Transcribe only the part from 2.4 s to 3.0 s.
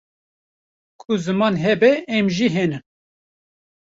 henin